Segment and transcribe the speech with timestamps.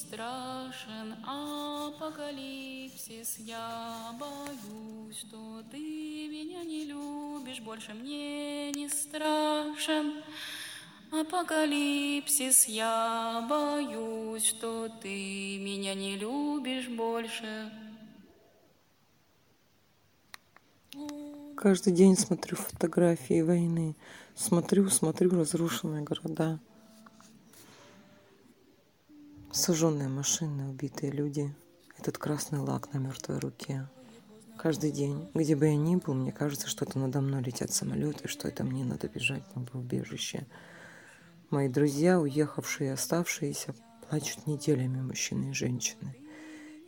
[0.00, 10.22] страшен апокалипсис, я боюсь, что ты меня не любишь, больше мне не страшен
[11.12, 17.70] апокалипсис, я боюсь, что ты меня не любишь больше.
[21.56, 23.94] Каждый день смотрю фотографии войны,
[24.34, 26.58] смотрю, смотрю разрушенные города,
[29.52, 31.54] сожженные машины, убитые люди,
[31.98, 33.88] этот красный лак на мертвой руке.
[34.58, 38.28] Каждый день, где бы я ни был, мне кажется, что это надо мной летят самолеты,
[38.28, 40.46] что это мне надо бежать на убежище.
[41.50, 43.74] Мои друзья, уехавшие и оставшиеся,
[44.08, 46.16] плачут неделями мужчины и женщины.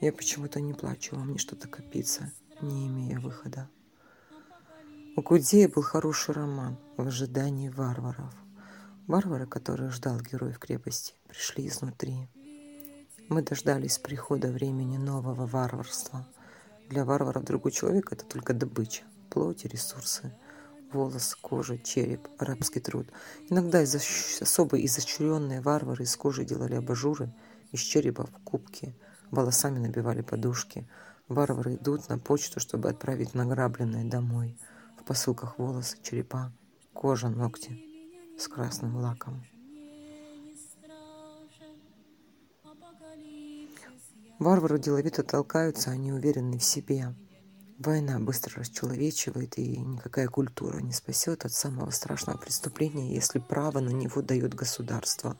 [0.00, 3.68] Я почему-то не плачу, а мне что-то копится, не имея выхода.
[5.16, 8.34] У Кудея был хороший роман «В ожидании варваров».
[9.06, 12.28] Варвары, которые ждал герой в крепости, пришли изнутри.
[13.32, 16.28] Мы дождались прихода времени нового варварства.
[16.90, 20.34] Для варваров другой человек– это только добыча, плоть и ресурсы–
[20.92, 23.06] волос, кожа, череп, арабский труд.
[23.48, 23.94] Иногда из
[24.42, 27.32] особо изощренные варвары из кожи делали абажуры,
[27.70, 28.94] из черепа в кубки,
[29.30, 30.86] волосами набивали подушки.
[31.28, 34.58] Варвары идут на почту, чтобы отправить награбленное домой.
[35.00, 36.52] В посылках волосы, черепа,
[36.92, 37.82] кожа, ногти
[38.38, 39.42] с красным лаком.
[44.42, 47.14] Варвары деловито толкаются, они уверены в себе.
[47.78, 53.90] Война быстро расчеловечивает, и никакая культура не спасет от самого страшного преступления, если право на
[53.90, 55.36] него дает государство.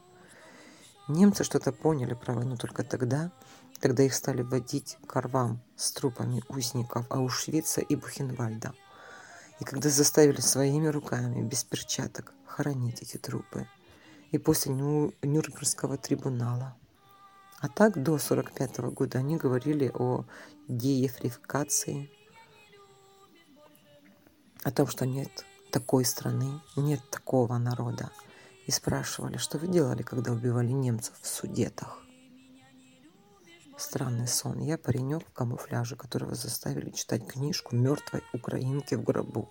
[1.09, 3.33] Немцы что-то поняли про войну только тогда,
[3.81, 8.73] когда их стали вводить к рвам с трупами узников Аушвица и Бухенвальда.
[9.59, 13.67] И когда заставили своими руками, без перчаток, хоронить эти трупы.
[14.31, 16.77] И после Нюрнбергского трибунала.
[17.63, 20.25] А так до 1945 года они говорили о
[20.67, 22.11] деефрификации
[24.65, 28.11] о том, что нет такой страны, нет такого народа.
[28.67, 32.03] И спрашивали, что вы делали, когда убивали немцев в Судетах.
[33.77, 34.59] Странный сон.
[34.59, 39.49] Я паренек в камуфляже, которого заставили читать книжку мертвой украинки в гробу.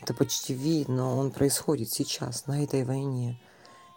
[0.00, 3.38] Это почти видно, он происходит сейчас, на этой войне.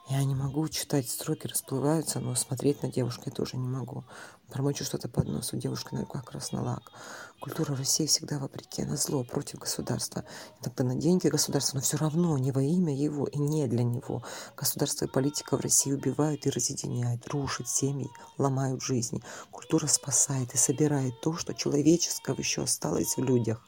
[0.09, 4.05] Я не могу читать, строки расплываются, но смотреть на девушку я тоже не могу.
[4.49, 6.93] Промочу что-то под нос, у девушки на руках красный лак.
[7.41, 10.23] Культура России всегда вопреки, на зло, против государства.
[10.61, 14.23] Иногда на деньги государства, но все равно не во имя его и не для него.
[14.55, 19.21] Государство и политика в России убивают и разъединяют, рушат семьи, ломают жизни.
[19.51, 23.61] Культура спасает и собирает то, что человеческого еще осталось в людях.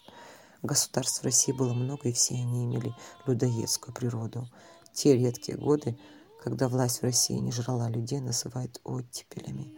[0.64, 2.96] Государств в России было много, и все они имели
[3.26, 4.50] людоедскую природу.
[4.94, 5.98] Те редкие годы,
[6.42, 9.76] когда власть в России не жрала людей, называют оттепелями.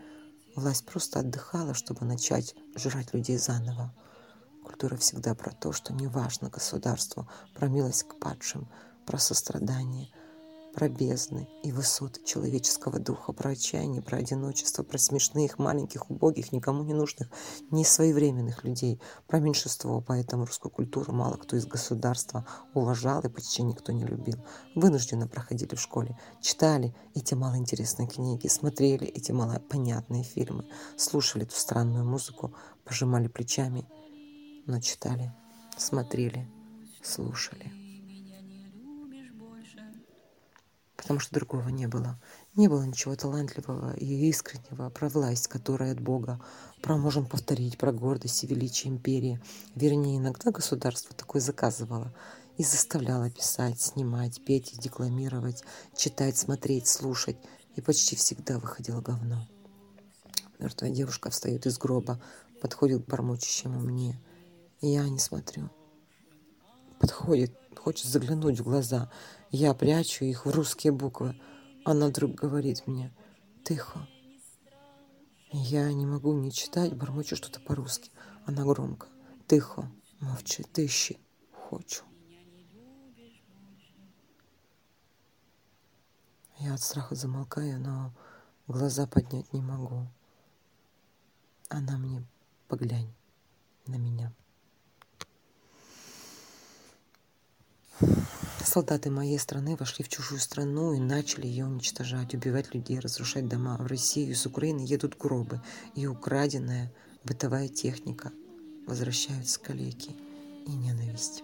[0.56, 3.94] Власть просто отдыхала, чтобы начать жрать людей заново.
[4.64, 8.70] Культура всегда про то, что не важно государству, про милость к падшим,
[9.06, 10.14] про сострадание–
[10.74, 16.84] про бездны и высоты человеческого духа, про отчаяние, про одиночество, про смешных, маленьких, убогих, никому
[16.84, 17.30] не нужных,
[17.70, 23.64] не своевременных людей, про меньшинство, поэтому русскую культуру мало кто из государства уважал и почти
[23.64, 24.38] никто не любил.
[24.76, 30.66] Вынужденно проходили в школе, читали эти малоинтересные книги, смотрели эти малопонятные фильмы,
[30.98, 32.54] слушали эту странную музыку,
[32.86, 33.86] пожимали плечами,
[34.66, 35.34] но читали,
[35.78, 36.48] смотрели,
[37.04, 37.81] слушали.
[41.02, 42.20] Потому что другого не было.
[42.56, 46.40] Не было ничего талантливого и искреннего про власть, которая от Бога,
[46.84, 49.42] про можем повторить, про гордость и величие империи.
[49.74, 52.14] Вернее, иногда государство такое заказывало
[52.58, 55.64] и заставляло писать, снимать, петь и декламировать,
[55.98, 57.38] читать, смотреть, слушать.
[57.76, 59.48] И почти всегда выходило говно.
[60.60, 62.22] Мертвая девушка встает из гроба,
[62.62, 64.22] подходит к бормочущему мне.
[64.82, 65.72] И я не смотрю.
[67.00, 69.10] Подходит, хочет заглянуть в глаза.
[69.54, 71.36] Я прячу их в русские буквы.
[71.84, 73.14] Она вдруг говорит мне
[73.66, 74.08] «Тихо».
[75.52, 78.12] Я не могу не читать, бормочу что-то по-русски.
[78.46, 79.08] Она громко
[79.48, 81.20] «Тихо, мовчи, тищи,
[81.52, 82.06] хочу».
[86.60, 88.14] Я от страха замолкаю, но
[88.68, 90.08] глаза поднять не могу.
[91.68, 92.26] Она мне
[92.70, 93.14] «Поглянь
[93.86, 94.32] на меня».
[98.72, 103.76] Солдаты моей страны вошли в чужую страну и начали ее уничтожать, убивать людей, разрушать дома.
[103.76, 105.60] В Россию из Украины едут гробы,
[105.94, 106.90] и украденная
[107.26, 108.32] бытовая техника
[108.88, 110.16] возвращаются калеки
[110.66, 111.44] и ненависть.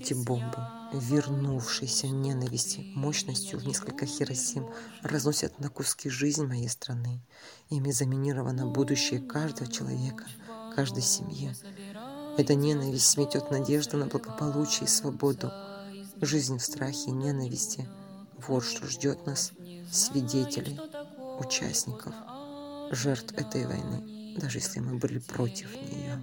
[0.00, 4.70] Эти бомбы, вернувшиеся ненависти мощностью в несколько Хиросим,
[5.02, 7.20] разносят на куски жизнь моей страны.
[7.70, 10.26] Ими заминировано будущее каждого человека,
[10.76, 11.52] каждой семьи.
[12.38, 15.52] Эта ненависть сметет надежду на благополучие и свободу.
[16.20, 17.86] Жизнь в страхе и ненависти–
[18.46, 19.52] вот что ждет нас,
[19.90, 20.78] свидетелей,
[21.40, 22.14] участников,
[22.92, 26.22] жертв этой войны, даже если мы были против нее.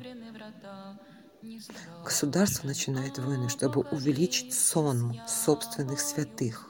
[2.03, 6.69] Государство начинает войны, чтобы увеличить сон собственных святых.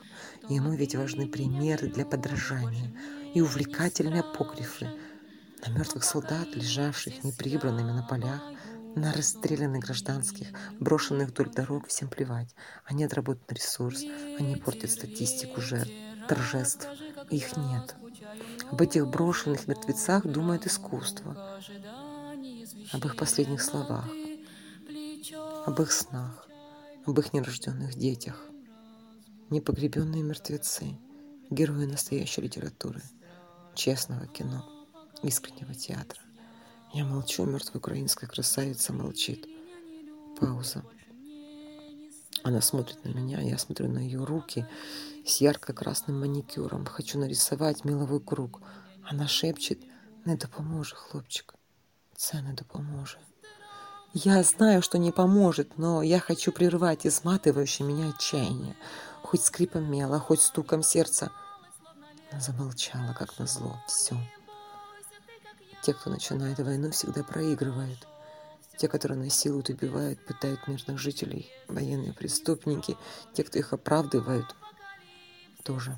[0.50, 2.92] Ему ведь важны примеры для подражания
[3.36, 4.90] и увлекательные апокрифы
[5.66, 8.42] на мертвых солдат, лежавших неприбранными на полях,
[8.96, 10.48] на расстрелянных гражданских,
[10.80, 12.56] брошенных вдоль дорог, всем плевать.
[12.86, 14.04] Они отработают ресурс,
[14.40, 15.92] они портят статистику жертв,
[16.28, 16.88] торжеств.
[17.30, 17.96] Их нет.
[18.72, 21.60] Об этих брошенных мертвецах думает искусство,
[22.92, 24.08] об их последних словах,
[25.66, 26.48] об их снах,
[27.06, 28.46] об их нерожденных детях.
[29.50, 30.98] Непогребенные мертвецы,
[31.50, 33.02] герои настоящей литературы,
[33.76, 34.66] честного кино,
[35.22, 36.25] искреннего театра.
[36.96, 39.46] Я молчу, мертвая украинская красавица молчит.
[40.40, 40.82] Пауза.
[42.42, 44.66] Она смотрит на меня, я смотрю на ее руки
[45.26, 46.86] с ярко-красным маникюром.
[46.86, 48.62] Хочу нарисовать меловой круг.
[49.04, 49.80] Она шепчет,
[50.24, 51.56] не допоможе, хлопчик.
[52.16, 53.18] Це не допоможе.
[54.14, 58.78] Я знаю, что не поможет, но я хочу прервать изматывающее меня отчаяние.
[59.22, 61.30] Хоть скрипом мела, хоть стуком сердца.
[62.32, 63.84] Она замолчала, как назло.
[63.86, 64.16] Все.
[65.86, 68.08] Те, кто начинает войну, всегда проигрывают.
[68.76, 72.98] Те, которые насилуют, убивают, пытают мирных жителей, военные преступники,
[73.36, 74.48] те, кто их оправдывают,
[75.64, 75.96] тоже.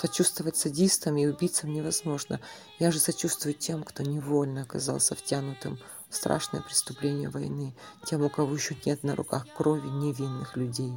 [0.00, 2.38] Сочувствовать садистам и убийцам невозможно.
[2.78, 7.74] Я же сочувствую тем, кто невольно оказался втянутым в страшное преступление войны,
[8.06, 10.92] тем, у кого еще нет на руках крови невинных людей.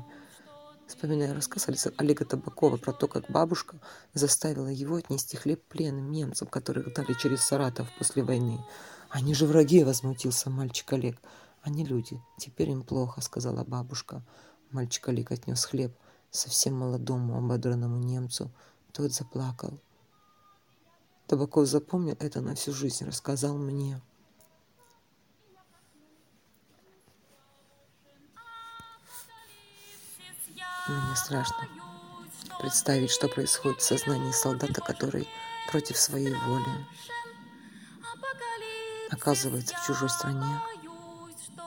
[0.88, 1.68] Вспоминая рассказ
[1.98, 3.78] Олега Табакова про то, как бабушка
[4.14, 8.64] заставила его отнести хлеб пленным немцам, которых дали через Саратов после войны.
[9.10, 11.18] «Они же враги!»— возмутился мальчик Олег.
[11.64, 12.22] «Они люди.
[12.38, 14.22] Теперь им плохо»,— сказала бабушка.
[14.72, 15.96] Мальчик Олег отнес хлеб
[16.36, 18.52] совсем молодому ободранному немцу,
[18.92, 19.80] тот заплакал.
[21.28, 24.02] Табаков запомнил это на всю жизнь, рассказал мне.
[30.88, 31.68] Мне страшно
[32.60, 35.28] представить, что происходит в сознании солдата, который
[35.72, 36.86] против своей воли
[39.10, 40.60] оказывается в чужой стране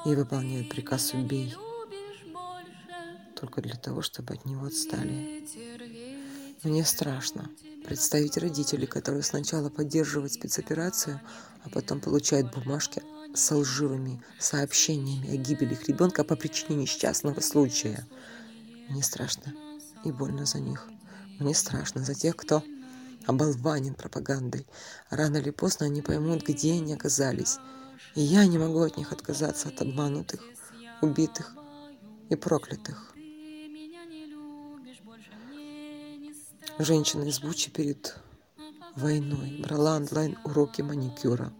[0.05, 1.55] и выполняет приказ «убей»
[3.35, 5.45] только для того, чтобы от него отстали.
[6.63, 7.51] Мне страшно
[7.85, 11.21] представить родителей, которые сначала поддерживают спецоперацию,
[11.65, 13.03] а потом получают бумажки
[13.35, 18.07] с лживыми сообщениями о гибели их ребенка по причине несчастного случая.
[18.89, 19.55] Мне страшно
[20.05, 20.89] и больно за них.
[21.39, 22.63] Мне страшно за тех, кто
[23.27, 24.67] оболванен пропагандой.
[25.11, 27.59] Рано или поздно они поймут, где они оказались.
[28.15, 30.43] И я не могу от них отказаться, от обманутых,
[31.03, 31.55] убитых
[32.31, 33.15] и проклятых.
[36.79, 38.17] Женщина из Бучи перед
[38.97, 41.53] войной брала онлайн уроки маникюра.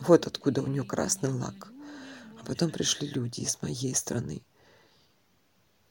[0.00, 1.72] Вот откуда у нее красный лак.
[2.40, 4.42] А потом пришли люди из моей страны.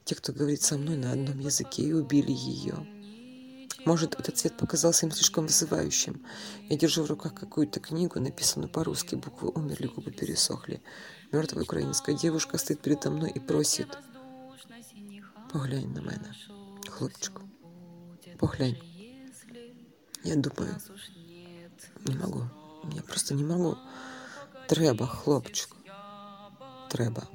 [0.10, 2.84] Те, кто говорит со мной на одном языке, и убили ее.
[3.86, 6.26] Может, этот цвет показался им слишком вызывающим.
[6.68, 9.14] Я держу в руках какую-то книгу, написанную по-русски.
[9.14, 10.82] Буквы умерли, губы пересохли.
[11.32, 14.00] Мертвая украинская девушка стоит передо мной и просит.
[15.54, 16.34] Поглянь на мене,
[16.90, 17.42] хлопчик.
[18.40, 18.80] Поглянь.
[20.24, 20.76] Я думаю,
[22.08, 22.46] не могу.
[22.94, 23.78] Я просто не могу.
[24.68, 25.70] Треба, хлопчик.
[26.90, 27.30] Треба.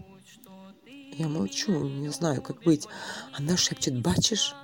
[1.17, 2.87] Я молчу, не знаю, как быть.
[3.33, 4.55] Она шепчет, бачишь?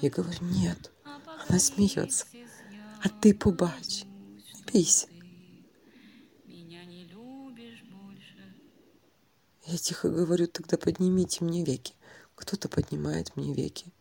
[0.00, 0.90] Я говорю, нет.
[1.48, 2.26] Она смеется.
[3.02, 4.04] А ты побач.
[4.72, 5.08] Бейся.
[9.66, 11.94] Я тихо говорю, тогда поднимите мне веки.
[12.34, 13.92] Кто-то поднимает мне веки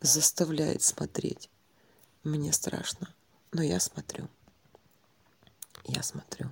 [0.00, 1.50] заставляет смотреть.
[2.22, 3.14] Мне страшно,
[3.52, 4.28] но я смотрю.
[5.84, 6.50] Я смотрю.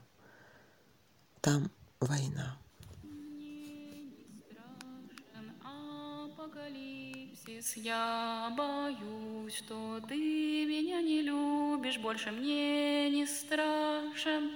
[1.40, 1.70] Там
[2.00, 2.58] война.
[7.76, 10.14] Я боюсь, что ты
[10.64, 14.52] меня не любишь, больше мне не страшен.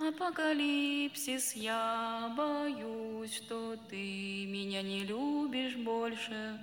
[0.00, 6.58] Апокалипсис, я боюсь, что ты меня не любишь больше.